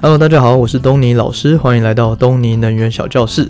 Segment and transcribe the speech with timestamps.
[0.00, 3.48] Hello，大家好，我是东尼老师，欢迎来到东尼能源小教室。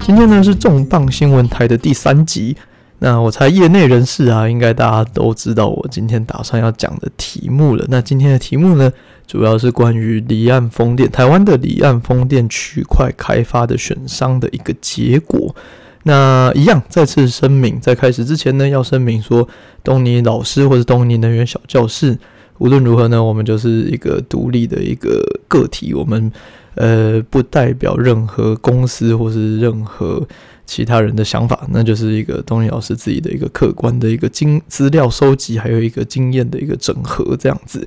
[0.00, 2.56] 今天呢是重磅新闻台的第三集。
[2.98, 7.86] 那我猜业内人士啊，应该大家都知道我今天打算要讲的题目了。
[7.88, 8.92] 那今天的题目呢，
[9.26, 15.54] 主要是关于离岸风电，台湾的离岸风电区块开发的选商的一个结果。
[16.02, 19.48] 那一样，再次声明，在开始之前呢，要声明说，
[19.82, 22.18] 东尼老师或者东尼能源小教室。
[22.60, 25.18] 无论如何呢，我们就是一个独立的一个
[25.48, 26.30] 个体，我们
[26.74, 30.22] 呃不代表任何公司或是任何
[30.66, 37.86] 其他人的想法，那就是一个东尼老师自己的一个客观的一个经资料收集，还有一个经验的一个整合这样子。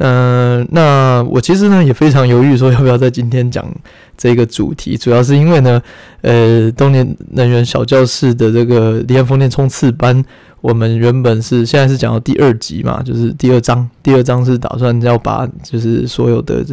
[0.00, 3.64] 嗯、那我其实呢也非常犹豫，说要不要在今天讲
[4.16, 5.80] 这个主题，主要是因为呢，
[6.22, 10.24] 呃，东尼能源小教室的这个离岸风电冲刺班。
[10.60, 16.64] 我们原本是现在是讲到第二集嘛，就是第二章，第二章是打算要把就是所有的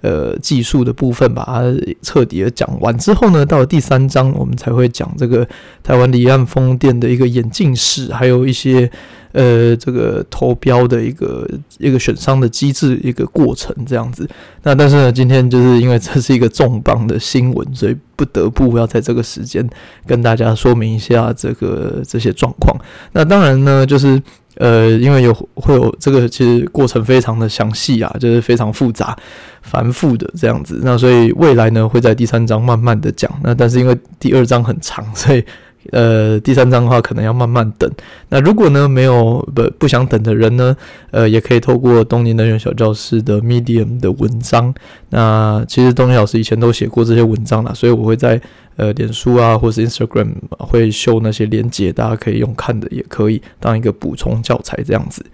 [0.00, 1.62] 呃技术的部分把它
[2.02, 5.46] 彻底的讲完之后呢，到了第三章我们才会讲这个
[5.82, 8.90] 台湾离岸风电的一个演进史，还有一些。
[9.34, 11.44] 呃，这个投标的一个
[11.78, 14.28] 一个选商的机制一个过程这样子。
[14.62, 19.68] 那但是呢，今天就是因为这是一个重磅的新闻，所以不得不要在这个时间
[20.06, 22.78] 跟大家说明一下这个这些状况。
[23.10, 24.22] 那当然呢，就是
[24.58, 29.18] 呃，因为有会有这个其实过程非常的详细啊，就是非常复杂
[29.62, 30.80] 繁复的这样子。
[30.84, 33.28] 那所以未来呢，会在第三章慢慢的讲。
[33.42, 35.44] 那但是因为第二章很长，所以。
[35.92, 37.90] 呃，第三章的话可能要慢慢等。
[38.28, 40.76] 那如果呢没有不不想等的人呢，
[41.10, 44.74] 呃，也可以透过东尼能源小教室的 Medium 的文章。
[45.10, 48.40] 那其实东尼老师以前都写过这些文章啦，所以我会在
[48.76, 55.24] 呃脸书啊或是 Instagram 会秀那些连接，大家可以用看的，也可以当一个补充教材这样子。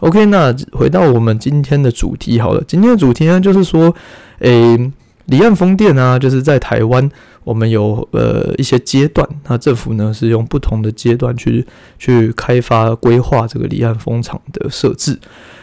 [0.00, 3.92] OK，那回到我们今天的主题好了，今天的主题呢就是说，
[4.38, 4.92] 诶、
[5.26, 7.10] 离岸风电啊，就是在台湾，
[7.48, 11.66] 我们有呃一些阶段，那政府呢是用不同的阶段去
[11.98, 15.18] 去开发规划这个离岸风场的设置。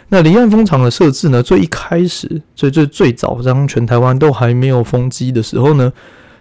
[0.10, 5.94] 那离岸风场的设置呢，最一开始最最最早，当全台湾都还没有风机的时候呢，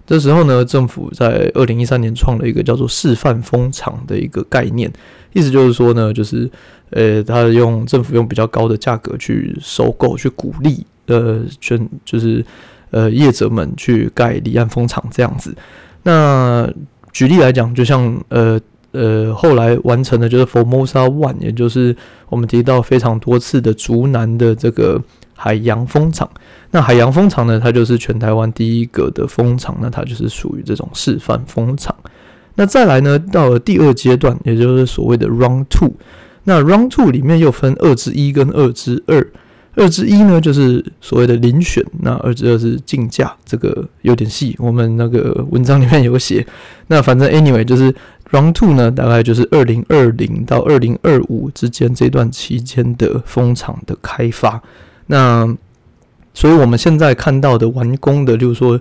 [0.07, 4.91] 这时候呢，政府在二零一三年创了一个叫做示范风场的一个概念，
[5.35, 6.51] 意思就是说呢，就是
[6.89, 12.43] 呃，他用政府用比较高的价格去收购，去鼓励呃，全就是。
[12.95, 15.53] 呃，业者们去盖离岸风场这样子。
[16.05, 16.73] 那
[17.11, 18.61] 举例来讲，就像呃
[18.93, 21.97] 呃，后来完成的就是 Formosa One，也就是
[22.29, 25.03] 我们提到非常多次的竹南的这个
[25.35, 26.31] 海洋风场。
[26.71, 31.93] 那海洋风场呢，它就是全台湾第一个的风场，那它就是属于这种示范风场。
[32.55, 35.95] 那再来呢，到了第二阶段，也就是所谓的 Round Two。
[36.45, 39.27] 那 Round Two 里面又分二之一跟二之二。
[39.77, 46.47] 二之一呢，就是所谓的遴选；那二之二是竞价，这个有点细，我们那个文章里面有写。
[46.87, 47.93] 那反正 anyway，就是
[48.31, 54.63] round two 呢，大概就是二零二零到二零二五之间这段期间的风场的开发。
[55.07, 55.53] 那
[56.33, 58.81] 所以我们现在看到的完工的，例如说，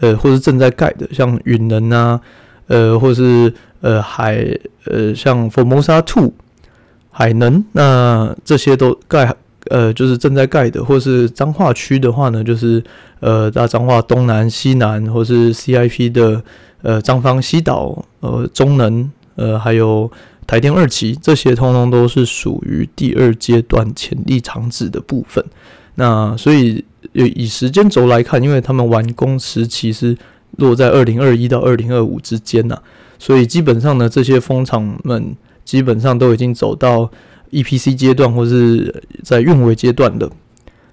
[0.00, 2.20] 呃，或是正在盖的，像允能啊，
[2.66, 4.44] 呃，或是呃海，
[4.86, 6.32] 呃，像 Formosa Two
[7.10, 9.32] 海能，那这些都盖。
[9.70, 12.82] 呃，就是正在盖的，或是彰化区的话呢，就是
[13.20, 16.42] 呃，大彰化东南、西南，或是 CIP 的
[16.82, 20.10] 呃彰芳西岛、呃中能，呃还有
[20.48, 25.44] 台电二期，这些通通都是属于第二阶段潜力场址的部分。
[25.94, 30.16] 那所以以时间轴来看，因为他们完工时期是
[30.56, 32.76] 落在二零二一到二零二五之间呐，
[33.18, 37.08] 所以基本上呢，这些风场们基本上都已经走到。
[37.52, 40.30] EPC 阶段或是在运维阶段的，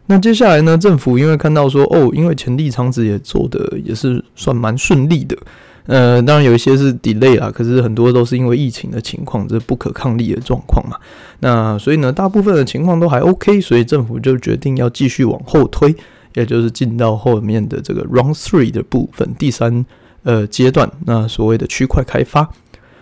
[0.07, 0.77] 那接下来呢？
[0.77, 5.37] 政府因为看到说哦，因为潜力场址也做的也是算蛮顺利的，
[5.85, 10.97] 呃，当然有一些是 delay 啦，可是很多都是因为疫情的情况，这不可抗力的状况嘛。
[11.39, 15.95] 那所以呢，大部分的情况都还 OK，所以政府就决定要继续往后推，
[16.35, 19.85] 也就是进到后面的这个 Round Three 的部分，第三
[20.23, 22.49] 呃阶段，那所谓的区块开发。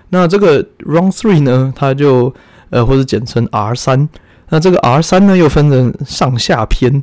[0.10, 2.34] 那这个 Round Three 呢，它就
[2.70, 4.10] 呃，或者简称 R 三，
[4.50, 7.02] 那这个 R 三呢，又分成上下篇。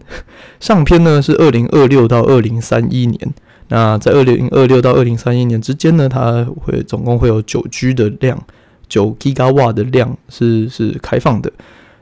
[0.60, 3.34] 上篇呢是二零二六到二零三一年，
[3.68, 8.38] 那在二零二六到二零三一年之间呢，它会总共会有九 G 的量，
[8.88, 11.50] 九 Giga 瓦的量是是开放的。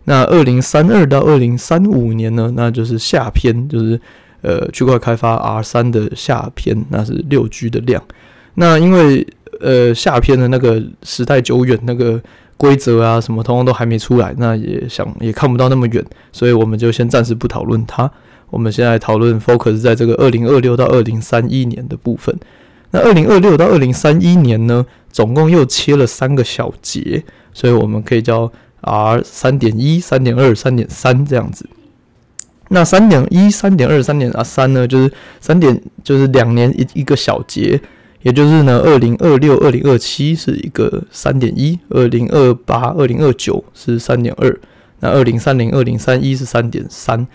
[0.05, 4.01] 那二零三二到二零三五年呢，那就是下篇，就是
[4.43, 8.03] 呃区块开发 R 三的下篇，那是六 G 的量。
[8.55, 9.27] 那因为
[9.61, 12.21] 呃下篇的那个时代久远，那个。
[12.63, 18.09] 规则啊什么，通通都还没出来，那也想也看不到那么远，所以我们就先暂时不讨论它。
[18.51, 22.33] 我们现在讨论 focus 在这个二零二六到二零三一年的部分。
[22.93, 31.67] 那二零二六到二零三一年呢，总共又切了三个小节，所以我们可以叫 R 三点一、三点二、三点三这样子。
[32.69, 37.81] 那三点一、三点二、三点啊三呢，就是三点，就是两年一一个小节，
[38.23, 44.61] 也就是呢，二零二六、二零二七是一个三点一，二零二八、二零二九是三点二，
[45.01, 47.27] 那二零三零、二零三一是三点三。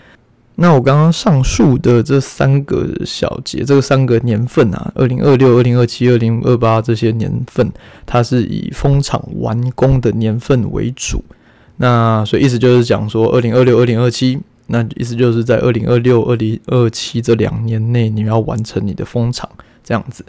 [0.56, 7.70] 那我刚刚上述的这三个小节，这个三个年份啊，二零二六、二零二七、二零二八这些年份，
[8.04, 11.22] 它是以风场完工的年份为主。
[11.76, 14.38] 那所以意思就是讲说，二零二六、二零二七。
[14.70, 19.48] 那意思就是在二零二六、二零二七这两年内，你要完成你的风场
[19.82, 20.22] 这样子。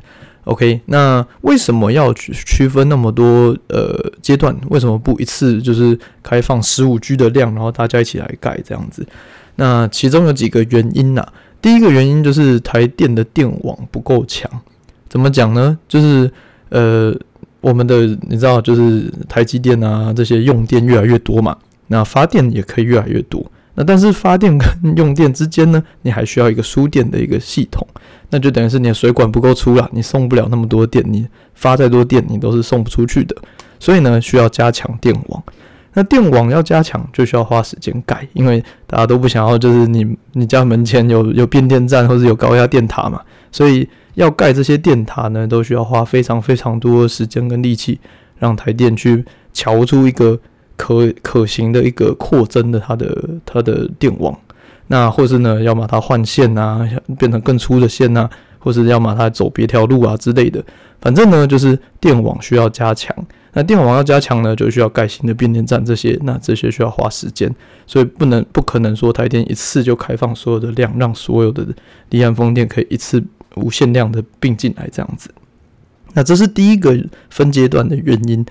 [0.50, 4.56] OK，那为什么要区区分那么多呃阶段？
[4.70, 9.06] 为什么不一次就是开放十五 G 的量，然后大家一起来盖这样子？
[9.58, 11.34] 那其中有几个原因呐、啊。
[11.62, 14.50] 第一个原因就是台电的电网不够强。
[15.08, 15.78] 怎么讲呢？
[15.88, 16.32] 就是
[16.70, 17.16] 呃，
[17.62, 21.56] 我们的你知道，就是台积电啊这些用电越来越多嘛，
[21.88, 23.46] 那发电也可以越来越多。
[23.80, 27.88] 那但是发电跟用电之间呢，你还需要一个输电的一个系统，
[28.30, 33.34] 那就等于是你的水管不够粗了，你送不了那么多电，你发再多电你都是送不出去的，
[33.80, 35.42] 所以呢需要加强电网。
[35.94, 48.02] 那电网要加强就需要花时间盖，因为大家都不想要就是你你家门前有 有变电站或者有高压电塔嘛，所以要盖这些电塔呢都需要花非常非常多的时间跟力气，
[48.40, 49.24] 让台电去
[49.54, 50.38] 乔出一个。
[50.80, 54.34] 可可行的一个扩增的它的它的电网，
[54.88, 58.30] 那或是呢要把它换线啊，变成更粗的线啊，
[58.60, 60.64] 或是要把它走别条路啊之类的，
[61.02, 63.14] 反正呢就是电网需要加强。
[63.52, 67.54] 那电网要加强呢，就需要盖新的变电站这些，那这些需要花时间，
[67.86, 71.68] 所以不能不可能说台电一次就开放所有的量，让所有的
[72.12, 73.22] 离岸风电可以一次
[73.56, 75.30] 无限量的并进来这样子。
[76.14, 76.98] 那这是第一个
[77.30, 78.46] 分阶段的原因。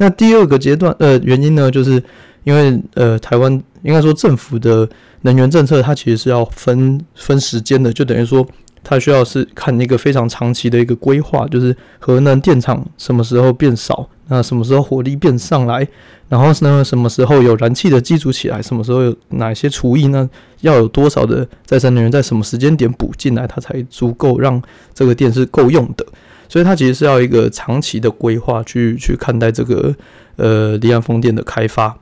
[0.00, 2.02] 那第二个阶段，呃，原因呢，就是
[2.44, 3.52] 因为呃，台湾
[3.82, 4.88] 应该说政府的
[5.20, 8.46] 能源政策，它其实是要分分时间的，就等于说
[8.82, 15.86] 它需要是看一个非常长期的一个规划，就是核能电厂什么时候变少，那什么时候火力变上来，
[16.30, 20.30] 然后呢，什么时候有燃气的机组起来，什么时候有哪些厨艺呢？
[20.62, 24.62] 要有多少的再生能源在什么时间点补进来，它才足够让
[24.94, 26.06] 这个电是够用的。
[26.50, 29.94] 所以它其实是要一个长期的规划去去看待这个
[30.34, 31.96] 呃离岸风电的开发。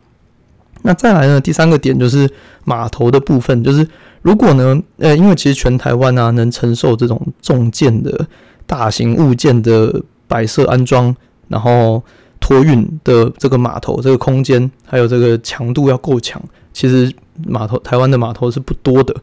[0.85, 2.27] 那再来呢，第三个点就是
[2.65, 3.87] 码头的部分，就是
[4.23, 8.27] 如果呢，呃，因为其实全台湾啊能承受这种重件的
[8.65, 11.15] 大型物件的摆设安装，
[11.49, 12.03] 然后
[12.41, 16.43] 托运的这个码头，这个空间还有这个强度要够强，
[16.73, 17.13] 其实
[17.47, 19.15] 码头台湾的码头是不多的。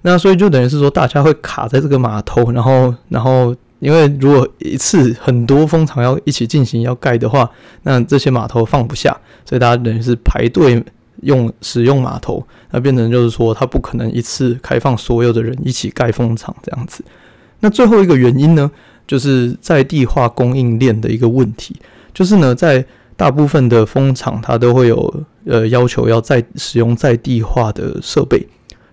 [0.00, 3.54] 那所以就等于是说，大家会卡在这个码头，然后然后。
[3.80, 7.50] 因为如果一次很多蜂场要一起进行要盖的话，
[7.82, 9.10] 那这些码头放不下，
[9.44, 10.82] 所以大家等于是排队
[11.22, 17.02] 用使用码头，那变成就是说，它不可能一次开放所有的人一起盖蜂场这样子。
[17.60, 18.70] 那最后一个原因呢，
[19.06, 21.74] 就是在地化供应链的一个问题，
[22.12, 22.84] 就是呢，在
[23.16, 28.46] 大部分的蜂场它都会有呃要求要在使用在地化的设备，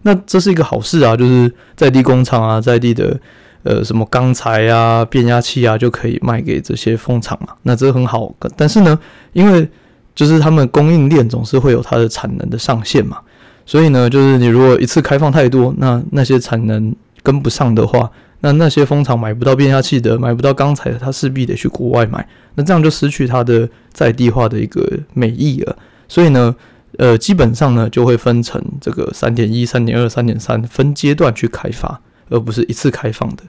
[0.03, 3.19] 那这是一个好事啊，就是在地工厂啊，在地的。
[3.67, 7.53] 呃，什么钢材啊、变压器啊，就可以卖给这些风场嘛？
[7.63, 8.33] 那这很好。
[8.55, 8.97] 但是呢，
[9.33, 9.67] 因为
[10.15, 13.19] 就是他们供应链总是会有它的产能的上限嘛，
[13.65, 18.09] 所以呢，就是你如果一次开放太多，那那些产能跟不上的话，
[18.39, 22.25] 那那些风场买不到变压器的，买不到钢材的，它势必得去国外买。
[22.55, 24.81] 那这样就失去它的在地化的一个
[25.13, 25.75] 美意了。
[26.07, 26.55] 所以呢，
[26.97, 31.99] 呃，基本上呢，就会分成这个三点一、三点二、三点三分阶段去开发。
[32.29, 33.43] 而不是一次开放的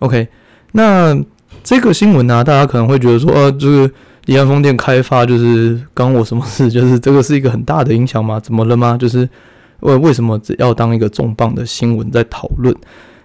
[0.00, 0.28] ，OK？
[0.72, 1.16] 那
[1.64, 3.90] 这个新闻呢、大家可能会觉得说，呃，这个
[4.26, 6.68] 离岸风电开发就是关我什么事？
[6.70, 8.38] 就是这个是一个很大的影响吗？
[8.38, 8.96] 怎么了吗？
[8.98, 9.28] 就是
[9.80, 12.74] 为为什么只要当一个重磅的新闻在讨论？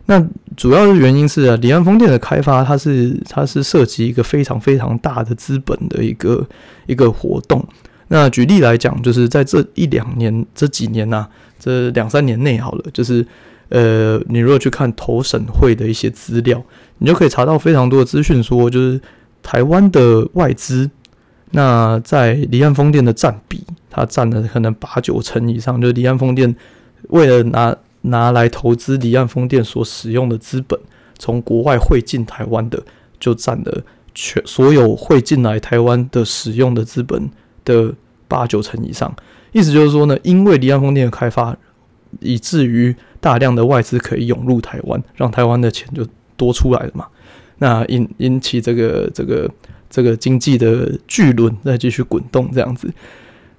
[0.05, 6.45] 那主要的原因是啊，离岸风电的开发，它是它是涉及一个非常非常大的资本的一个
[6.87, 7.65] 一个活动。
[8.07, 11.27] 那举例来讲，就是在这一两年、这几年呐、
[11.59, 13.25] 这两三年内好了，就是。
[13.69, 16.63] 呃，你如果去看投审会的一些资料，
[16.99, 19.01] 你就可以查到非常多的资讯，说就是
[19.41, 20.89] 台湾的外资，
[21.51, 25.79] 那在离岸风电的占比，它占了可能八九成以上。
[25.81, 26.55] 就是离岸风电
[27.09, 30.79] 为了拿拿来投资离岸风电所使用的资本，
[31.17, 32.83] 从国外汇进台湾的，
[33.19, 37.29] 就占了全所有汇进来台湾的使用的资本
[37.65, 37.93] 的
[38.27, 39.13] 八九成以上。
[39.51, 41.55] 意思就是说呢，因为离岸风电的开发，
[42.19, 47.07] 以至于大量的外资可以涌入台湾，让台湾的钱就多出来了嘛。
[47.59, 49.49] 那引引起这个这个
[49.89, 52.93] 这个经济的巨轮再继续滚动这样子。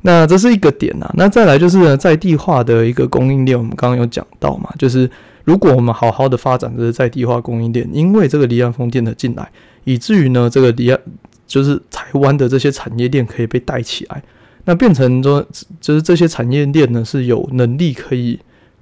[0.02, 1.10] 那这是一个点啊。
[1.16, 5.10] 那再来就是呢，在地化的一个供应链，我们刚刚有讲到嘛，就是
[5.44, 9.50] 如果我们好好的发展这个在地化供应链，因为这个离岸风电的进来，
[9.84, 11.00] 以至于呢，这个离岸
[11.46, 14.22] 就是台湾的这些产业链可以被带起来。
[14.66, 15.42] 那变成说，
[15.80, 18.38] 就是这些产业链呢是有能力可以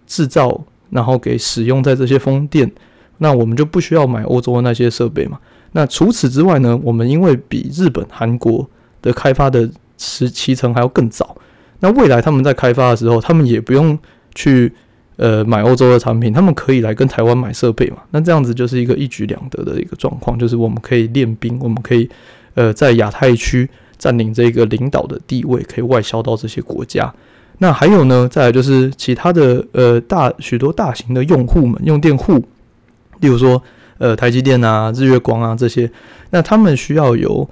[0.07, 2.71] 制造，然后给使用在这些风电，
[3.19, 5.41] 那我们就不需要买欧洲的那些设备嘛。
[5.73, 8.69] 那除此之外呢，我们因为比日本、韩国
[9.03, 9.69] 的开发的
[9.99, 11.37] 时期程还要更早，
[11.81, 13.99] 那未来他们在开发的时候，他们也不用
[14.35, 14.73] 去
[15.17, 17.97] 呃买欧洲的产品，他们可以来跟台湾买设备嘛。
[18.13, 22.09] 那这样子就是一个一举两得的一个状况，就是我们可以练兵，我们可以
[22.55, 23.69] 呃在亚太区。
[23.99, 27.15] 占领这个领导的地位，可以外销到这些国家。
[27.59, 32.44] 那还有呢，再来就是其他的呃大许多大型的用户们，用电户，
[33.21, 33.62] 例如说
[33.99, 35.90] 呃台积电啊、日月光啊这些，
[36.30, 37.49] 那他们需要有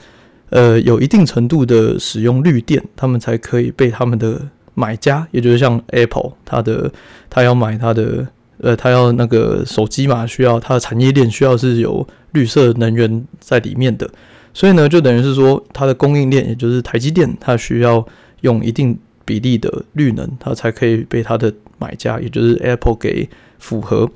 [0.48, 4.40] 呃有一定程度的使用绿电，他们才可以被他们的
[4.74, 6.90] 买家，也就是像 Apple，它的
[7.28, 8.26] 他要买它的
[8.58, 14.10] 呃他要那个手机嘛，需要它的产业链需要是有绿色能源在里面的。
[14.52, 18.04] 所以呢，就等于是说，它的供应链，也就是台积电，它需要
[18.40, 18.98] 用一定
[19.30, 23.28] 比例的绿能，它才可以被它的买家，也就是 Apple 给
[23.60, 24.10] 符合。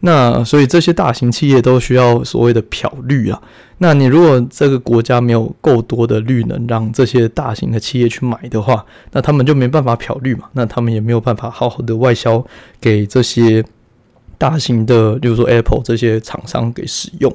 [0.00, 3.42] 那所以这些大型企业都需要所谓的漂绿啊。
[3.76, 10.48] 那你如果这个国家没有够多的绿能，让这些大型的企业去买的话，那他们就没办法漂绿嘛。
[10.54, 12.42] 那他们也没有办法好好的外销
[12.80, 13.62] 给这些
[14.38, 17.30] 大型的，比如说 Apple 这些厂商给使用。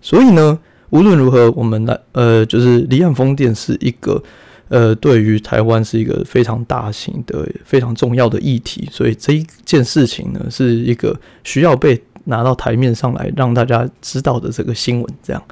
[0.00, 0.56] 所以呢。
[0.90, 4.22] 无论如何，我们来呃，就是离岸风电是一个
[4.68, 15.14] 呃，对于台湾是一个非常大型的、非常重要的议题，所以这一件事情呢，是一个需要被拿到台面上来让大家知道的这个新闻。
[15.22, 15.42] 这样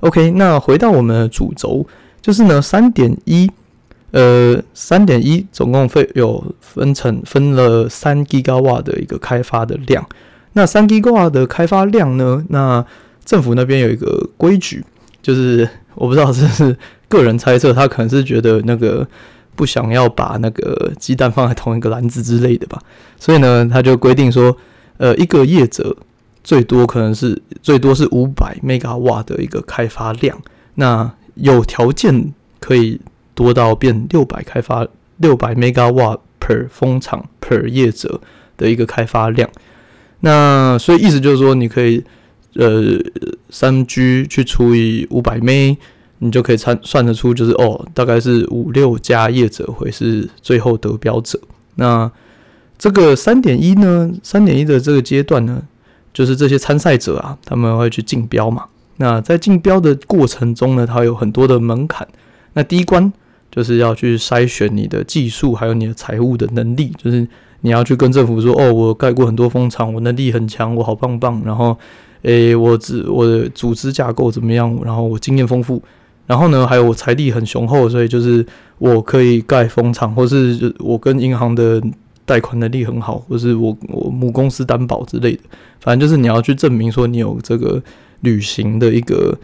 [0.00, 1.84] ，OK，那回到我们的主轴，
[2.20, 3.50] 就是呢，三点一，
[4.12, 10.08] 呃，三点一总共会有分成分了三 Giga 瓦的一个开发的量，
[10.52, 12.84] 那三 Giga 瓦的开发量呢，那
[13.24, 14.84] 政府那边有一个规矩，
[15.20, 16.76] 就是我不知道这是
[17.12, 19.06] 个人猜测，他可能是觉得那个
[19.54, 22.80] 不想要把那个鸡蛋放在同一个篮子之类的吧，
[23.18, 24.56] 所以呢，他就规定说，
[24.96, 25.94] 呃，一个业者
[26.42, 30.40] 最多可能是最多是五百 mega 瓦的一个开发量，
[30.76, 32.98] 那有条件可以
[33.34, 34.86] 多到变六百开发
[35.18, 38.18] 六百 mega 瓦 per 风场 per 业者
[38.56, 39.50] 的一个开发量，
[40.20, 42.02] 那所以意思就是说你可以。
[42.54, 42.98] 呃，
[43.48, 45.74] 三 G 去除以五百 M，
[46.24, 51.36] 你就可以参算得出，就是哦，大概是五六家业者会是最后得标者。
[51.74, 52.08] 那
[52.78, 55.60] 这个三点一呢，三点一的这个阶段呢，
[56.14, 58.66] 就是这些参赛者啊，他们会去竞标嘛。
[58.98, 62.06] 那在竞标的过程中呢，它有很多的门槛。
[62.52, 63.12] 那第一关
[63.50, 67.26] 就是要去筛选你的技术，还有你的财务的能力，就是
[67.62, 71.76] 你要去跟政府说，哦，我盖过很多风场，我能力很强，我好棒棒，然后。
[72.22, 74.78] 诶、我组我的组织架构怎么样？
[74.84, 75.82] 然后我经验丰富，
[76.26, 78.44] 然后呢，还有我财力很雄厚，所以就是
[78.78, 81.82] 我可以盖风场，或是我跟银行的
[82.24, 85.40] 贷款能力很好，或是我我母公司担保之类的。
[85.80, 87.82] 反正就是你要去证明说你有这个
[88.20, 89.36] 履行的一个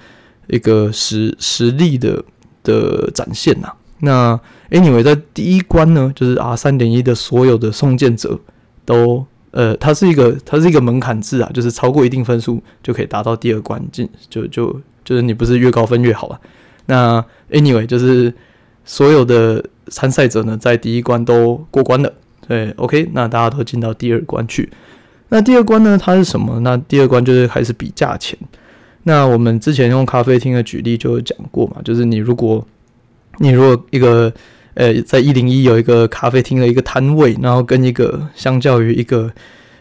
[0.47, 2.25] 一个实实力的
[2.63, 3.73] 的展现呐。
[4.01, 8.39] 那 anyway，在第一关呢，就是 R 三点一的所有的送件者
[8.85, 9.27] 都。
[9.51, 14.71] 呃，它是一个，它是一个门槛制啊，就是超过一定分数就可以达到第二关进，就就
[15.03, 16.39] 就是你不是越高分越好啊。
[16.89, 18.35] 那 anyway，就是
[18.85, 22.13] 所有的参赛者呢，在第一关都过关了，
[22.47, 24.69] 对，OK，那大家都进到第二关去。
[25.29, 26.61] 那第二关呢，它是什么？
[26.61, 28.37] 那第二关就是开始比价钱。
[29.05, 32.67] 那我们之前用咖啡厅的举例就有讲过嘛，就是你如果
[33.39, 34.33] 你如果一个。
[34.75, 39.29] 呃，在一零一有一个咖啡厅的一个摊位，然后跟一个相较于一个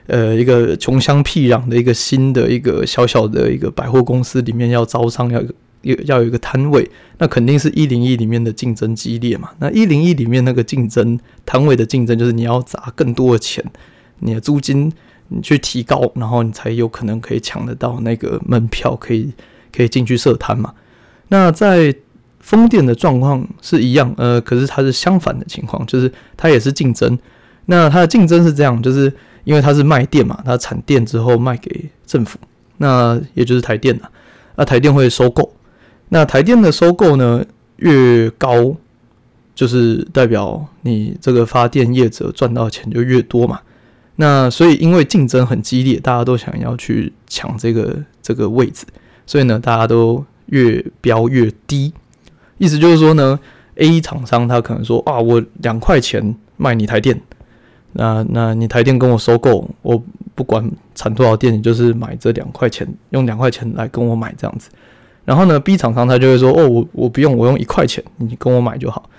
[0.08, 5.40] 呃一个穷乡僻壤的一个新的一个小小的一个百货公司里面要招商要
[5.88, 9.50] 有要有一个摊位，那肯定是一零一里面的竞争激烈嘛。
[9.60, 13.64] 那一零一里面那个竞争摊位的竞争就是你要砸更多的钱，
[14.20, 14.92] 你的租金
[15.30, 19.32] 你去提高，然后你才有可能可以抢得到那个门票，可以
[19.76, 20.74] 可以进去设摊嘛。
[21.30, 21.94] 那在
[22.40, 27.18] 风电的状况是一样，呃，可是它是相反的情况，就是它也是竞争。
[27.66, 29.12] 那它的竞争是这样，就是
[29.44, 32.40] 因为它是卖电嘛，它产电之后卖给政府，
[32.78, 34.10] 那也就是台电啊，
[34.56, 35.54] 那台电会收购。
[36.10, 37.44] 那台电的收购呢，
[37.78, 38.76] 越高，
[39.54, 43.60] 就是代表你这个发电业者赚到钱就越多嘛。
[44.16, 48.86] 那所以因为竞争很激烈，大家都想要去抢这个这个位置，
[49.26, 51.94] 所以呢，大家都越标越低。
[52.58, 53.40] 意思就是说呢
[53.76, 57.22] ，A 厂商他可能说啊，我两块钱卖你台电，
[57.94, 60.02] 那那你台电跟我收购，我
[60.34, 64.70] 不管产多少电，你就是买这两块钱，用两块钱来跟我买这样子。
[65.28, 69.10] 然后呢，B 厂商他就会说哦，我我不用，我用一块钱，你跟我买就好。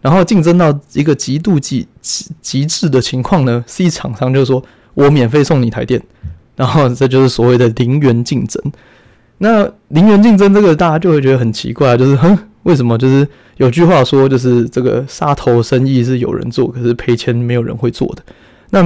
[0.00, 4.62] 然后竞争到一个极度极极极致的情况呢，C 厂商就说
[4.94, 6.00] ：“我免费送你台电。”
[6.54, 8.62] 然后这就是所谓的零元竞争。
[9.38, 12.96] 那零元竞争这个大家就会觉得很奇怪，就是哼，为什么？
[12.96, 18.22] 就是有句话说，就是这个杀头生意是有人做，可是赔钱没有人会做的。
[18.70, 18.82] 那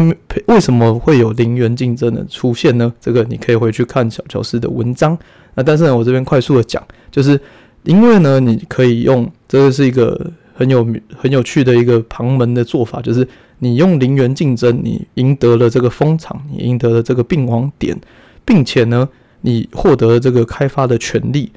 [0.47, 2.93] 为什么会有零元竞争的出现呢？
[3.01, 5.19] 这个你可以回去看小乔斯的文章。
[5.55, 7.41] 那但是呢，我这边快速的讲，就是
[7.83, 10.31] 因为呢，你可以用这个是一个。
[10.53, 13.27] 很有很有趣的一个旁门的做法，就是
[13.61, 17.99] 你用零元竞争，你赢得了这个风场，你赢得了这个并网点，
[18.45, 19.09] 并且呢，
[19.41, 21.51] 你获得了这个开发的权利。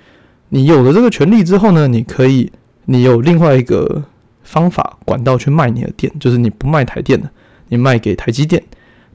[0.48, 2.50] 你有了这个权利之后呢，你可以，
[2.86, 4.01] 你有另外一个
[4.44, 7.30] 方法管道去卖你的电，就是你不卖台电了，
[7.74, 8.62] 你卖给台积电，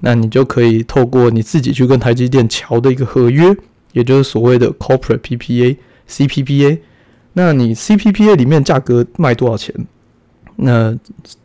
[0.00, 3.56] 那你就可以透过你自己去跟台积电桥的一个合约，
[3.92, 5.76] 也就是所谓的 Corporate PPA、
[6.08, 6.80] CPPA。
[7.34, 9.72] 那你 CPPA 里面价格卖多少钱？
[10.56, 10.92] 那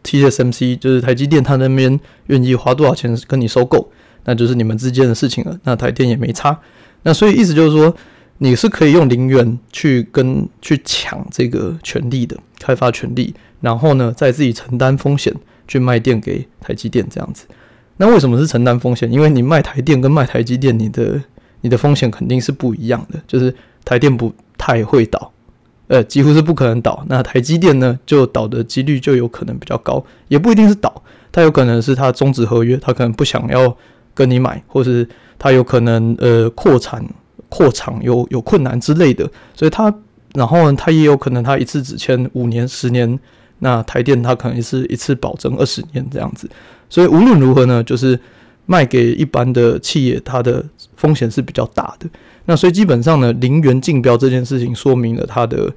[0.03, 3.91] TSMC 就是台积电，他那边愿意花多少钱跟你收购，
[4.25, 5.55] 那就是你们之间的事情了。
[5.65, 6.60] 那台电也没差。
[7.03, 7.96] 那所以意思就是说，
[8.39, 15.32] 你是可以用零元去跟去抢这个权利的开发权利，然后呢，再自己承担风险
[15.67, 17.46] 去卖电给台积电这样子。
[17.98, 19.12] 那为什么是承担风险？
[19.12, 21.22] 因为你卖台电跟卖台积电，你的
[21.62, 23.53] 你的风险肯定是不一样的，就是
[23.86, 25.32] 台电不太会倒。
[25.88, 27.05] 呃，几乎是不可能倒。
[27.08, 33.77] 那台积电呢，就倒的几率就有可能比较高，也不一定是倒，它有可能是它终止合约，它可能不想要
[34.13, 37.05] 跟你买，或是它有可能呃扩产
[37.50, 39.94] 扩厂有有困难之类的，所以它
[40.33, 43.20] 然后呢，它也有可能它一次只签五年、十年，
[43.59, 46.50] 那台电它可能是一次保证二十年这样子，
[46.89, 48.20] 所以无论如何呢，就是
[48.66, 50.63] 卖给一般的企业，它的
[50.96, 52.07] 风险是比较大的。
[52.46, 55.74] 那所以基本上呢，零元竞标这件事情说明了它的，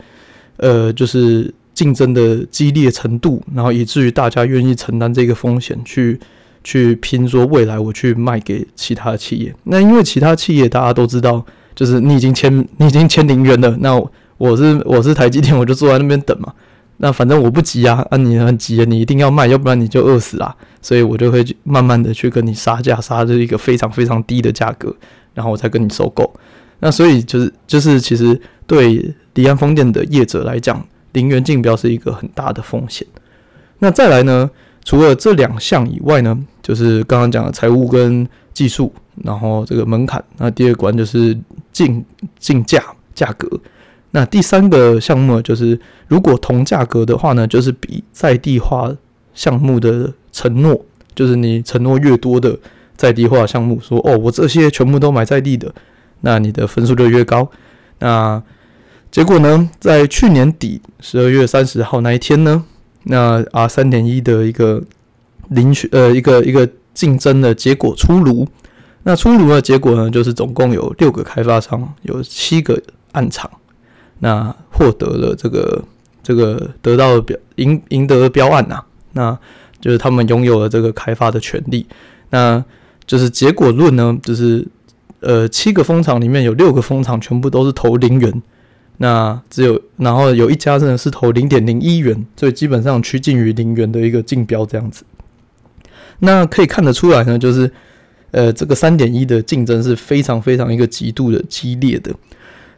[0.56, 6.18] 呃，就是竞争的激烈程度，然后以至于大家愿意承担这个风险去
[6.64, 9.54] 去拼，说未来我去卖给其他企业。
[9.64, 13.94] 那因为其他企业大家都知道，就是你已经签你已经签零元了，那
[14.38, 16.52] 我是我是台积电，我就坐在那边等嘛。
[16.98, 20.54] 那反正我不急啊，啊你很急啊，你一定要卖，要不然你就饿死啦。
[20.80, 24.94] 所以我就会慢慢的去跟你杀价，杀这一个非常非常低的价格，
[25.34, 26.32] 然后我再跟你收购。
[26.80, 30.82] 那所以就是 就是其实对离岸风电的业者来讲，
[31.12, 33.06] 零元竞标是一个很大的风险。
[33.80, 34.50] 那再来呢，
[34.84, 40.22] 除了这两项以外呢，就是刚刚讲的财务跟技术，然后这个门槛。
[40.38, 41.36] 那第二关就是
[41.72, 42.02] 竞
[42.38, 42.82] 竞价
[43.14, 43.46] 价格。
[44.16, 48.90] 那第三个项目呢就是如果同价格的话呢，就是比在地化
[49.34, 50.80] 项目的承诺，
[51.14, 52.58] 就是你承诺越多的
[52.96, 55.70] 在地化项目，说哦，我这些全部都买在地的。
[56.22, 57.46] 那你的分数就越高。
[57.98, 58.42] 那
[59.10, 59.68] 结果呢？
[59.78, 62.64] 在去年底十二月三十号那一天呢，
[63.02, 64.82] 那 R 三点一的一个
[65.50, 68.48] 领取呃一个一个竞争的结果出炉。
[69.02, 72.80] 那出炉的结果呢，就是总共有六个开发商，有七个
[73.12, 73.50] 案场，
[74.18, 75.84] 那获得了这个
[76.22, 79.38] 这个得到的标赢赢得的标案呐、那
[79.80, 81.86] 就是他们拥有了这个开发的权利。
[82.30, 82.64] 那
[83.06, 84.66] 就是结果论呢，就是。
[85.20, 88.42] 呃，七个风场里面有六个风场全部都是投零元，
[88.98, 95.04] 那只有然后有一家真的是投零点零一元，所以基本上趋近于零元的一个竞标这样子。
[96.18, 97.68] 那可以看得出来呢，就是
[98.30, 102.14] 呃这个三点一的竞争是非常非常一个极度的激烈的。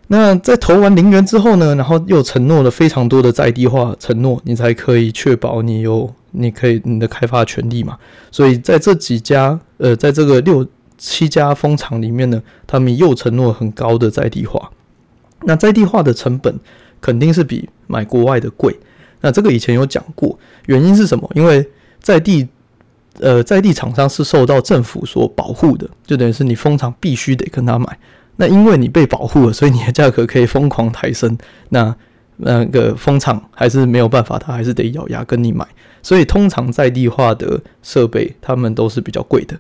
[0.09, 7.97] 那在投完零元之后呢，然后又承诺了非常多的在地化承诺，你才可以确保你有你可以你的开发权利嘛。
[8.31, 10.67] 所以在这几家呃，在这个六。
[11.01, 14.69] 七家蜂场里面呢，他们又承诺很高的在地化，
[15.45, 16.53] 那在地化的成本
[17.01, 18.77] 肯定是比买国外的贵。
[19.21, 21.31] 那这个以前有讲过，原因是什么？
[21.37, 21.65] 因为
[22.01, 22.49] 在地
[23.21, 27.97] 呃在地厂商是受到政府所保护的，就等于是你蜂场必须得跟他买。
[28.41, 31.37] 那因为你被保护了，所以你的价格可以疯狂抬升。
[31.71, 31.95] 那
[32.37, 35.67] 那个风场还是没有办法，他还是得咬牙跟你买。
[36.03, 39.59] 所以通常在地化的设备，他们都是比较贵的。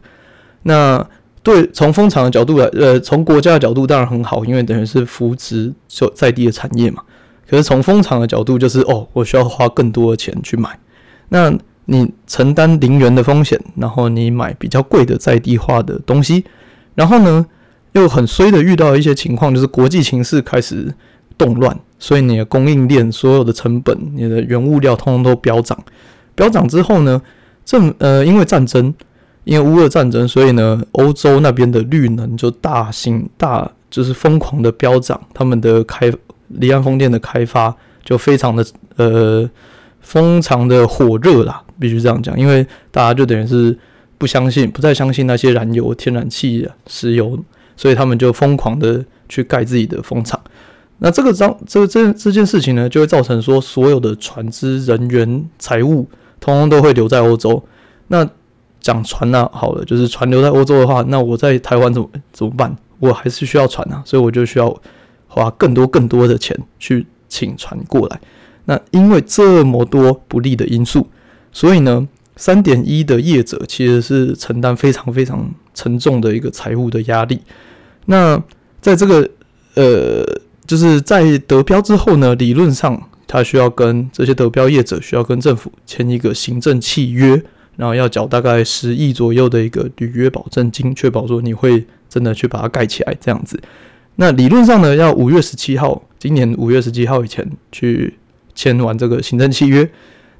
[0.63, 1.05] 那
[1.43, 7.03] 对，从风场的角度来，呃，从国家的角度当然很好，因为等于是扶植就在地的产业嘛。
[7.49, 10.79] 可是从风场的角度，就是哦，我需要花更多的钱去买。
[11.31, 11.53] 那
[11.87, 16.45] 你承担零元的风险，然后你买比较贵的在地化的东西，
[16.95, 17.47] 然后呢，
[17.99, 20.93] 又很衰的遇到一些情况，就是国际情势开始
[21.37, 25.79] 动乱，所以你的供应链所有的成本，你的原物料通通都飙涨。
[26.35, 27.21] 飙涨之后呢，
[27.65, 28.95] 正呃，因为战争，
[29.45, 36.13] 因为乌俄战争，所以呢，欧洲那边的绿能就大型大就是疯狂的飙涨，他们的开
[36.49, 38.65] 离岸风电的开发就非常的
[38.97, 39.51] 呃。
[40.01, 43.77] 非常的火热啦，必须这样讲，因为大家就等于是
[44.17, 47.39] 不相信，不再相信那些燃油、天然气、石油，
[47.79, 50.39] 所以他们就疯狂的去盖自己的风场。
[50.99, 56.09] 那这个章，这这这件事情呢，就会造成说，所有的船只、人员、财物，
[56.41, 57.63] 通通都会留在欧洲。
[58.09, 58.29] 那
[58.81, 62.77] 讲船呢、好了，就是船留在欧洲的话，那我在台湾怎么怎么办？
[62.99, 64.77] 我还是需要船啊，所以我就需要
[65.29, 68.21] 花更多更多的钱去请船过来。
[68.65, 71.07] 那因为这么多不利的因素，
[71.53, 77.41] 所以呢，三点一的业者其实是承担非常非常沉重的一个财务的压力。
[78.11, 78.43] 那
[78.81, 79.29] 在这个
[79.75, 80.25] 呃，
[80.67, 87.43] 就是在得标之后呢，理论上他需要跟这些得标业者需要跟政府签一个行政契约，
[87.77, 93.61] 然后要缴大概十亿左右的一个履约保证金，确保说你会真的去把它盖起来这样子。
[94.17, 98.15] 那理论上呢，要五月十七号，今年五月十七号以前去。
[98.55, 99.89] 签完这个行政契约，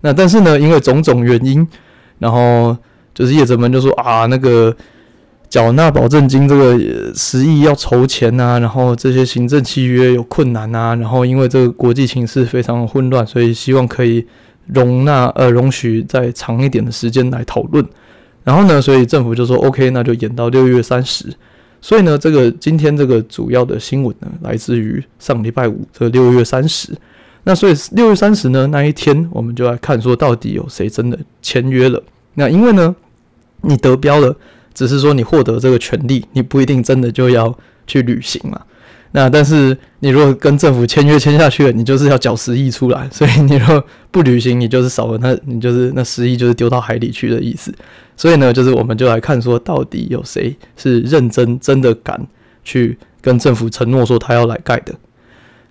[0.01, 1.65] 那但是呢，因为种种原因，
[2.19, 2.77] 然后
[3.15, 4.77] 就是业者们就说啊，那个
[5.49, 6.79] 缴纳保证金这个
[7.15, 14.27] 十亿要筹钱、啊，然后这些行政契约有困难啊，然后因为这个国际情势非常混乱，所以希望可以
[14.67, 17.85] 容纳呃容许再长一点的时间来讨论。
[18.45, 21.27] 然后呢，所以政府就说 OK，那就延到六月三十。
[21.81, 26.93] 所以呢，这个今天这个主要的新闻呢，来自于上礼拜五这六月三十。
[27.45, 32.03] 那所以六月三十呢，那一天我们就来看说到底有谁真的签约了。
[32.35, 32.95] 那因为呢，
[33.63, 34.35] 你得标了，
[34.79, 37.53] 只是说你获得这个权利，你不一定真的就要
[37.85, 38.61] 去履行嘛。
[39.11, 43.09] 那但是你如果跟政府签约签下去了，你就是要缴十亿出来。
[43.11, 47.75] 所以你如果不履行，你就是少了那，你就是 那十亿就是丢到海里去的意思。
[48.17, 52.25] 所以呢，就是我们就来看说到底有谁是认真真的敢
[52.63, 54.95] 去跟政府承诺说他要来盖的。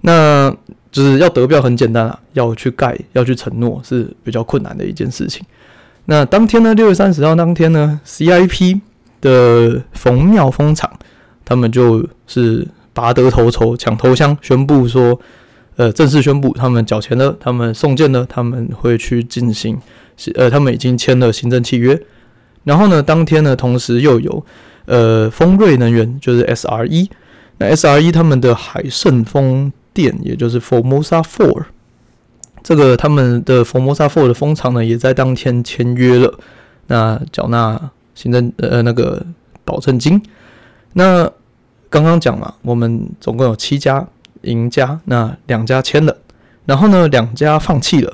[0.02, 0.54] 那。
[0.90, 5.46] 就是要得标很简单啊，要去盖，要去承诺是比较困难的一件事情。
[6.06, 8.80] 那当天呢，六月三十号当天呢，CIP
[9.22, 10.92] 的冯庙风场，
[11.44, 15.20] 他们就是拔得头筹，抢头香，宣布说，
[15.76, 19.78] 呃，正式宣布他们缴钱了，他们送件了，他们会去进行，
[20.36, 22.00] 呃，他们已经签了行政契约。
[22.64, 24.46] 然后呢，当天呢，同时又有
[24.86, 27.10] 呃丰瑞能源，就是 SRE，
[27.58, 29.72] 那 SRE 他们的海盛风。
[29.98, 31.64] 电，也就是 Formosa Four，
[32.62, 36.38] 这个他们的 Formosa Four 的风场呢，也在当天签约了，
[36.86, 39.24] 那缴纳行政呃那个
[39.64, 40.20] 保证金。
[40.94, 41.32] 那
[41.90, 44.06] 刚刚讲嘛，我们总共有七家
[44.42, 46.18] 赢家，那两家签了，
[46.66, 48.14] 然后呢两家放弃了。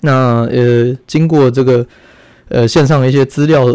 [0.00, 1.86] 那呃经过这个
[2.48, 3.66] 呃线上一些资料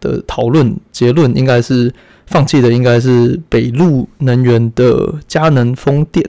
[0.00, 1.92] 的讨论，结论应该是
[2.26, 6.24] 放弃的应该是北陆能源的佳能风电。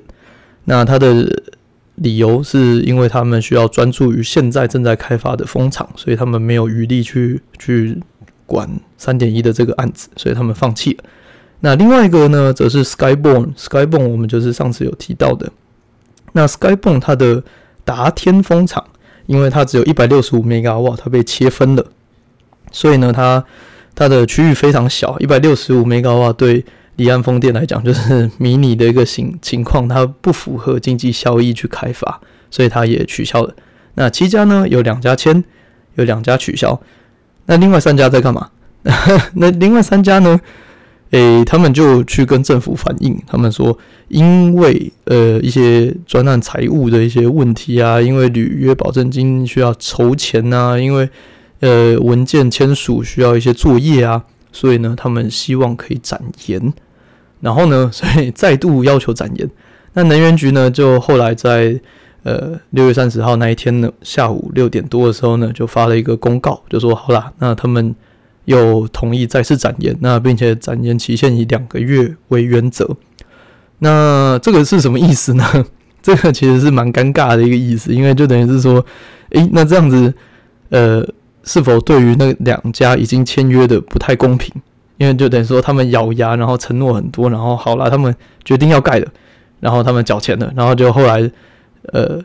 [0.65, 1.43] 那他的
[1.95, 7.97] 理由是因为他们需要专注于现在正在开发的风场，所以他们没有余力去去
[8.47, 11.03] 管三点一的这个案子，所以他们放弃了。
[11.59, 15.51] 那另外一个呢，则是 Skyborn，Skyborn 我们就是上次有提到的。
[16.31, 17.43] 那 Skyborn 它的
[17.85, 18.83] 达天风场，
[19.27, 21.85] 因为它只有一百六十五 mega 瓦，它被切分了，
[22.71, 23.45] 所以呢，它
[23.93, 26.65] 它的区域非常小，一百六十五 mega 瓦对。
[26.97, 33.53] 离岸风电来讲，就是 迷你的一个情情况，它不符合经济效益去开发，所以它也取消了。
[33.93, 35.43] 那七家呢，有两家签，
[35.93, 36.81] 有两家取消。
[37.47, 38.49] 那另外三家在干嘛？
[39.33, 40.39] 那另外三家呢？
[41.11, 43.77] 诶、他们就去跟政府反映，他们说，
[44.09, 51.09] 因为呃一些专案财务的一些问题啊，因为履约保证金需要筹钱啊，因为
[51.61, 56.73] 呃文件签署需要一些作业啊，所以呢，他们希望可以展延。
[57.39, 59.49] 然后呢，所以再度要求展延。
[59.93, 61.79] 那能源局呢，就后来在
[62.27, 67.95] 呃六月三十号那一天呢，下午六点多的时候呢，就发了一个公告，就说好啦，那他们
[68.43, 72.85] 又同意再次展延，那并且展延期限以两个月为原则。
[73.79, 75.45] 那这个是什么意思呢？
[76.03, 78.85] 这个其实是蛮尴尬的一个意思，因为就等于是说，
[79.29, 80.13] 诶，那这样子，
[80.69, 81.07] 呃，
[81.43, 84.53] 是否对于那两家已经签约的不太公平？
[84.97, 88.13] 因为就等于说他们咬牙，然后承诺很多，然后好了，他们
[88.43, 89.07] 决定要盖了，
[89.61, 91.29] 然后他们缴钱了，然后就后来
[91.93, 92.19] 呃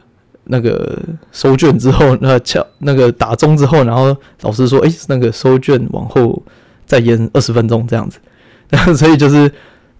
[0.45, 0.99] 那个
[1.31, 6.43] 收卷之后，那敲那个打钟之后，然后老师说，哎、那个收卷往后
[6.85, 8.19] 再延二十分钟这样子。
[8.71, 9.51] 那 所以就是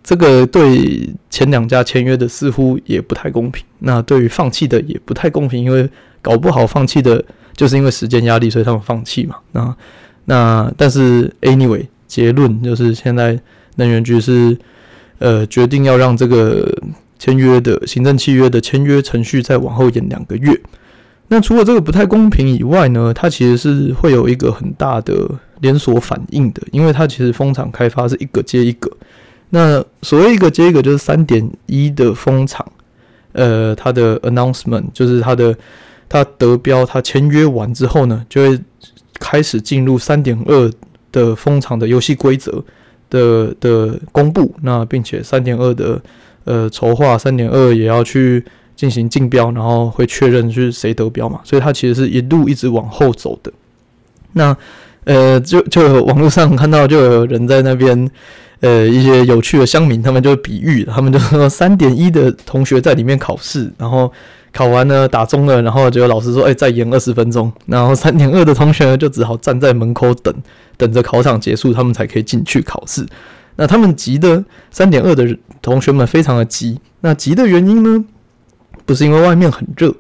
[0.03, 5.89] 这个对前两家签约的似乎也不太公平，那对于放弃的也不太公平，因为
[6.21, 9.37] 搞不好放弃的就是因为时间压力，所以他们放弃嘛。
[9.53, 9.77] 那
[10.25, 13.39] 那但是 anyway 结论就是现在
[13.77, 14.57] 能源局是
[15.19, 16.69] 呃决定要让这个
[17.23, 20.61] 签约的行政契约的签约程序再往后延两个月。
[21.29, 25.15] 那除了这个不太公平以外呢，它其实是会有一个很大的
[25.61, 28.91] 连锁反应的，因为它其实风场开发是一个接一个。
[29.51, 32.67] 那所谓一个接一个，就是三点一的风场，
[33.35, 35.57] 呃，它的 announcement 就是它的
[36.09, 38.59] 它得标，它签约完之后呢，就会
[39.21, 40.73] 开始进入三点二
[41.13, 42.63] 的风场的游戏规则
[43.09, 44.53] 的的公布。
[44.61, 46.03] 那并且三点二的
[46.45, 48.45] 呃筹划，三点二也要去。
[48.75, 53.53] 进行竞标，然后会确认是谁得标嘛，所以它其实是一路一直往后走的。
[54.33, 54.57] 那
[55.05, 58.11] 呃，就就有网络上看到，就有人在那边
[58.61, 64.11] 呃一些有趣的乡民，他们就比喻，他们就说三点一的同学在里面考试，然后
[64.53, 70.35] 考完了打钟了，然后就有老师说，哎、再延二十分钟，然后 三点二的同学就只好站在门口等，
[70.77, 73.07] 等着考场结束，他们才可以进去考试。
[73.57, 78.05] 那他们急的三点二的同学们非常的急，那急的原因呢？
[78.85, 79.95] 不是因为外面很热，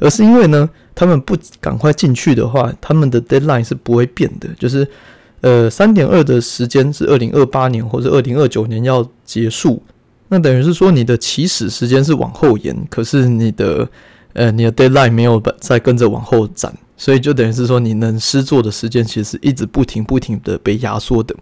[0.00, 4.48] 而是因为呢，他们不赶快进去的话，他们的 deadline 是不会变的。
[4.58, 4.86] 就是，
[5.40, 9.80] 呃，三点二的时间是二零二八年或者二零二九年要结束，
[10.28, 13.88] 那等于是说你的起始时间是往后延，可是你的
[14.32, 21.36] 呃你的 deadline 没有再跟着往后展，所以就等于是说你能施作的时间其实一直不停不停的被压缩的。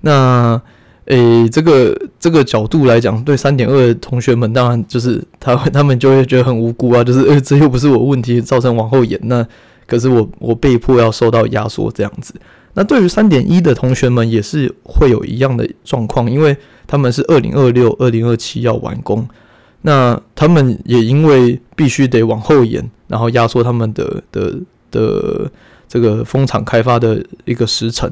[0.00, 0.60] 那
[1.06, 9.44] 诶、这个这个角度来讲，对三点二的同学们，当然就是他 他们就会觉得很无辜啊，就是诶、这又不是我问题造成往后延，那
[9.86, 12.32] 可是我我被迫要受到压缩这样子。
[12.74, 19.28] 那对于三点一的同学们也是会有一样的状况，因为他们是二零二六、二零二七要完工，
[19.82, 24.54] 那他们也因为必须得往后延，然后压缩他们的的
[24.90, 25.50] 的
[25.88, 28.10] 这个风场开发的一个时程。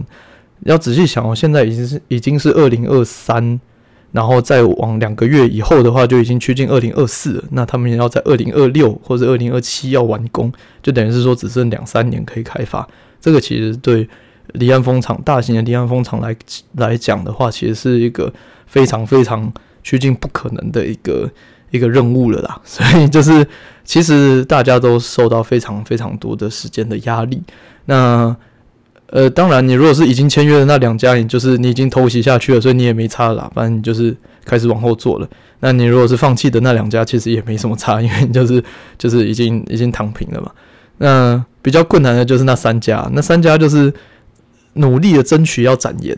[0.65, 3.59] 要仔细想哦，现在已经是已经是二零二三，
[4.13, 7.45] 然后再往两个月以后的话，就已经趋近二零二四了。
[7.53, 12.87] 那他们也要在二零二六或者二零二七要完工，就等于是说只剩两三年可以开发。
[13.21, 14.09] 这个其实对
[14.55, 16.35] 离岸风场、大型的离岸风场来
[16.77, 18.33] 来讲的话，其实是一个
[18.67, 21.31] 非常非常趋近不可能的一个
[21.71, 22.61] 一个任务了啦。
[22.65, 23.47] 所以就是
[23.85, 27.43] 其实大家都受到非常非常多的时间的压力。
[27.87, 28.37] 那
[29.13, 35.29] 呃，当然，你如果是已经签约的那两家，你就是你已经偷袭下去了，所以你也没差了啦，反正你就是开始往后做了。
[35.59, 38.63] 那你如果是放弃的那两家，其实也没什么差，因为你 就是
[38.97, 40.51] 就是已经已经躺平了嘛。
[40.99, 43.93] 那比较困难的就是那三家，那三家就是
[44.75, 46.17] 努力的争取要展延。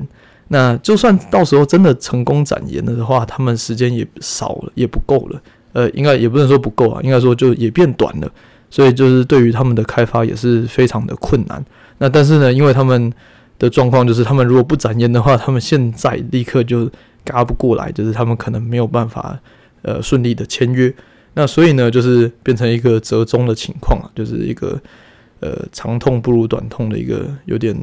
[0.48, 5.40] 那就算到时候真的成功展延了的话，他们时间也少了，也不够了。
[5.72, 8.30] 呃，应该也不能说不够啊，应该说就也变短了。
[8.72, 11.62] 所以就是对于他们的开发也是非常的困难。
[11.98, 13.12] 那但是呢，因为他们
[13.58, 16.90] 的状况就是，他们如果不展烟的话，他们现在立刻就
[17.22, 19.38] 嘎不过来，就是他们可能没有办法
[19.82, 20.92] 呃顺利的签约。
[21.34, 24.80] 那所以呢，就是变成一个折中的情况，就是一个
[25.40, 27.76] 呃长痛不如短痛的一个有点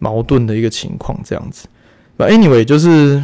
[0.00, 1.68] 矛盾的一个情况这样子。
[2.16, 3.22] 那 anyway，就是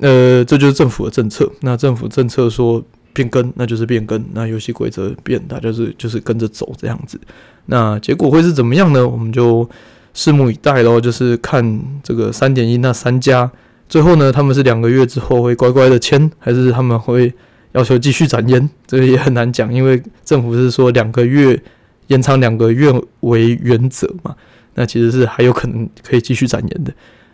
[0.00, 1.50] 呃这就是政府的政策。
[1.62, 4.24] 那政府政策说变更，那就是变更。
[4.32, 7.20] 那游戏规则变，大家是就是跟着走这样子。
[7.66, 9.06] 那结果会是怎么样呢？
[9.06, 9.68] 我们就
[10.14, 11.00] 拭目以待喽。
[11.00, 13.50] 就是看这个三点一那三家，
[13.88, 17.32] 最后呢，他们是两个月之后会乖乖的签，还是他们会
[17.72, 18.68] 要求继续展延？
[18.86, 21.60] 这个也很难讲，因为政府是说两个月
[22.08, 24.34] 延长两个月为原则嘛。
[24.74, 26.92] 那其实是还有可能可以继续展延的。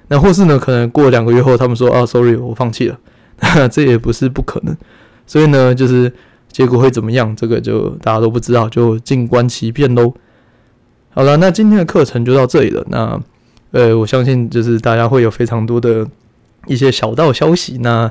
[0.08, 2.98] 那或是呢，可能过两个月后，他们说啊，sorry，我放弃了，
[3.70, 4.76] 这也不是不可能。
[5.26, 6.12] 所以呢，就是
[6.50, 10.14] 结果会怎么样，这个就大家都不知道，就静观其变喽。
[11.10, 12.84] 好了，那今天的课程就到这里了。
[12.88, 13.20] 那
[13.72, 16.06] 呃，我相信就是大家会有非常多的
[16.66, 17.78] 一些小道消息。
[17.80, 18.10] 那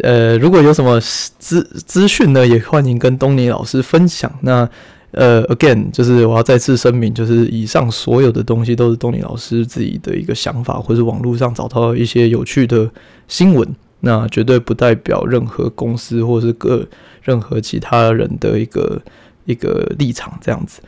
[0.00, 4.30] 呃，如果有什么资资讯呢，也欢迎跟东尼老师分享。
[4.42, 4.68] 那
[5.12, 12.90] 呃，again，就是我要再次声明，就是以上所有的东西都是东尼老师自己的一个想法，或是网络上找到一些有趣的
[13.26, 13.66] 新闻。
[14.00, 16.86] 那绝对不代表任何公司或是个
[17.22, 19.00] 任何其他人的一个
[19.44, 20.80] 一个立场，这样子。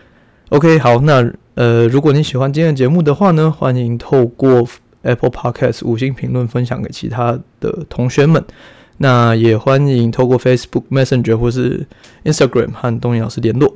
[0.50, 1.32] OK，好，那。
[1.56, 4.66] 呃，如果你喜欢今天的节目的话呢，欢迎透过
[5.02, 8.42] Apple Podcast 五星评论分享给其他的同学们。
[8.96, 11.86] 那也欢迎透过 Facebook Messenger 或是
[12.24, 13.74] Instagram 和东尼老师联络。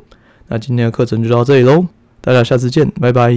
[0.49, 1.85] 那今天的课程就到这里喽，
[2.23, 3.35] 大家下次见，拜拜。